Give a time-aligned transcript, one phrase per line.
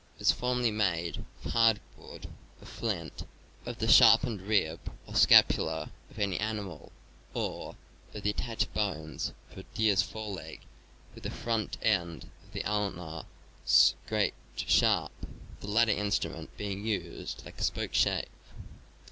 [0.15, 2.27] It was formerly made of hardwood,
[2.59, 3.23] of flint,
[3.67, 6.91] of the sharpened rib or scapula of an animal,
[7.35, 7.75] or
[8.11, 10.61] of the attached bones of a deer's foreleg
[11.13, 13.27] with the front end of the ulna
[13.63, 14.37] scraped
[14.67, 15.11] sharp,
[15.59, 18.25] the latter instrument being used like a spoke shave.